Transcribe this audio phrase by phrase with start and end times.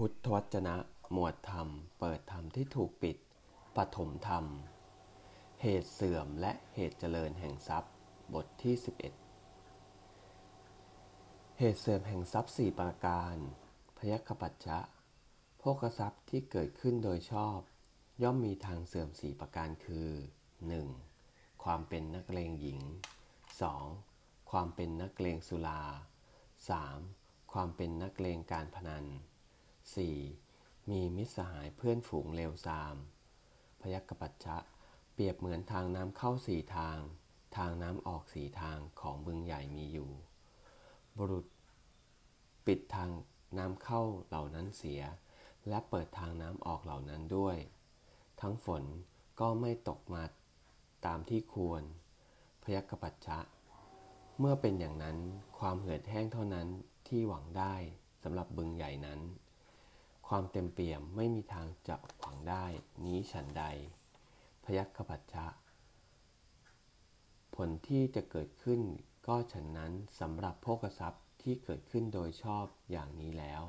[0.00, 0.76] พุทธวจนะ
[1.12, 3.16] หมวดธรรม เปิดธรรมที่ถูกปิด
[3.76, 4.44] ปฐมธรรม
[5.62, 7.94] เหตุเสื่อมและเหตุเจริญแห่งทรัพย์
[8.34, 8.74] บทที่
[9.56, 13.36] 11 เหตุเสื่อมแห่งทรัพย์สี่ประการ
[13.96, 14.78] พยัคฆปัจจะ
[15.58, 17.58] โภคทรัพย์ที่เกิดขึ้นโดยชอบ
[18.22, 20.08] ย่อมมีทางเสื่อมสี่ประการคือ
[20.84, 21.64] 1.
[21.64, 22.80] ความเป็นนักเลงหญิง
[23.66, 24.50] 2.
[24.50, 25.82] ความเป็นนักเลงสุรา
[26.66, 27.52] 3.
[27.52, 29.06] ความเป็นนักเลงการพนัน
[29.84, 30.90] 4.
[30.90, 32.96] มีมิตรสหายเพื่อนฝูงเลวทราม
[33.80, 34.58] พยัคฆปัจจะ
[35.12, 36.98] เปรียบเหมือนทางน้ำเข้าสี่ทาง
[37.56, 40.10] ทางน้ำออกสี่ทางของบึงใหญ่มีอยู่
[41.16, 41.46] บุรุษ
[42.66, 43.10] ปิดทาง
[43.58, 45.02] น้ำเข้าเหล่านั้นเสีย
[45.68, 47.56] และเปิดทางน้ำออกเหล่านั้นด้วย
[48.40, 48.82] ทั้งฝน
[49.40, 50.22] ก็ไม่ตกมา
[51.06, 51.82] ตามที่ควร
[52.62, 53.38] พยัคฆปัจจะ
[54.38, 55.16] เมื่อเป็นอย่างนั้น
[55.58, 56.68] ความเหือดแห้งเท่านั้น
[57.08, 57.74] ที่หวังได้
[58.22, 59.20] สำหรับบึงใหญ่นั้น
[60.26, 62.64] ความเต็มเปี่ยมไม่มีทางจะหวังได้
[63.04, 63.64] นี้ฉันใด
[64.64, 65.46] พยัคฆปัจจะ
[67.54, 68.80] ผลที่จะเกิดขึ้น
[69.26, 73.62] ก็ฉันนั้นสำหรับโภคทรัพย์ที่เกิดขึ้นโดยชอบอย่างนี้แล้ว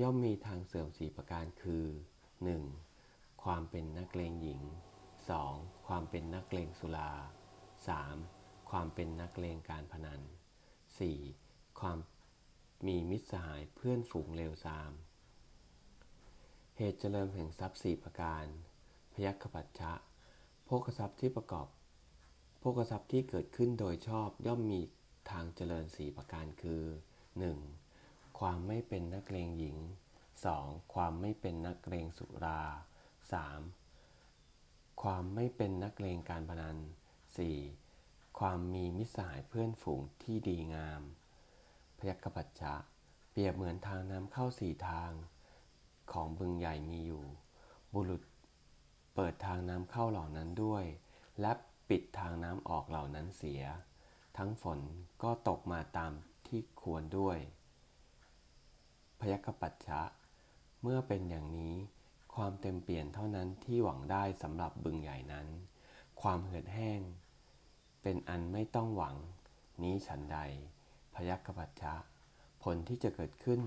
[0.00, 1.86] ย่อมมีทางเสื่อมสีประการคือ
[2.64, 3.44] 1.
[3.44, 4.62] ความเป็นนักเลงหญิง
[5.24, 5.86] 2.
[5.86, 7.12] ความเป็นนักเลงสุรา
[7.90, 8.70] 3.
[8.70, 10.20] ความเป็นนักเลงการพนัน
[11.00, 11.80] 4.
[11.80, 11.98] ความ
[12.86, 14.92] มีมิตรสหายเพื่อนฝูงเลวทราม
[16.82, 18.44] เหตุเจริญแห่งทรัพย์สี่ประการ
[19.12, 19.92] พยัคฆปัจจะ
[20.64, 21.68] โภคทรัพย์ที่ประกอบ
[22.58, 24.80] โภคทรัพย์ที่เกิดขึ้นโดยชอบย่อมมี
[25.30, 26.84] ทางเจริญสี่ประการคือ
[27.60, 28.38] 1.
[28.38, 29.76] ความไม่เป็นนักเลงหญิง
[30.34, 30.94] 2.
[30.94, 32.62] ความไม่เป็นนักเลงสุรา
[34.22, 35.02] 3.
[35.02, 36.76] ความไม่เป็นนักเลงการพนัน
[37.58, 38.38] 4.
[38.38, 41.02] ความมีมิตรสหายเพื่อนฝูงที่ดีงาม
[41.98, 42.74] พยัคฆปัจจะ
[43.30, 45.12] เปรียบเหมือนทางน้ำเข้าสี่ทาง
[46.12, 47.24] ของบึงใหญ่มีอยู่
[47.94, 48.22] บุรุษ
[49.14, 50.84] เปิดทางน้ำเข้าเหล่านั้นด้วย
[51.40, 51.52] และ
[51.88, 53.62] ปิดทางน้ำออกเหล่านั้นเสีย
[54.36, 54.80] ทั้งฝน
[55.22, 56.12] ก็ตกมาตาม
[56.46, 57.38] ที่ควรด้วย
[59.20, 60.00] พยัคฆปัจจะ
[60.82, 61.74] เมื่อเป็นอย่างนี้
[62.34, 65.46] ความเต็มเปลี่ยนเท่านั้นที่หวังได้สำหรับบึงใหญ่นั้น
[66.20, 67.00] ความเหือดแห้ง
[68.02, 69.16] เป็นอันไม่ต้องหวัง
[69.82, 70.38] นี้ฉันใด
[71.14, 71.94] พยัคฆปัจจะ
[72.62, 73.60] ผลที่จะเกิดขึ้น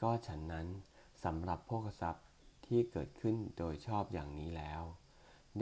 [0.00, 0.66] ก็ฉันนั้น
[1.24, 2.26] สำหรับโภคทรัพย์
[2.66, 4.82] ที่เกิดขึ้นโดยชอบอย่างนี้แล้ว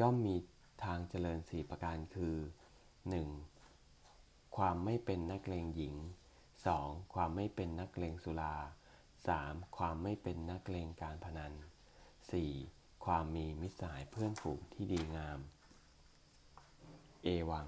[0.01, 0.37] ย่อมมี
[0.85, 2.37] ทางเจริญสี่ประการคือ
[3.67, 4.57] 1.
[4.57, 5.95] ความไม่เป็นนักเลงหญิง
[6.55, 7.15] 2.
[7.15, 8.57] ความไม่เป็นนักเลงสุรา
[9.17, 9.77] 3.
[9.77, 11.53] ความไม่เป็นนักเลงการพนัน
[12.29, 13.05] 4.
[13.05, 15.41] ความมีมิตรสหายเพื่อนฝูงที่ดีงาม
[17.25, 17.67] เอวัง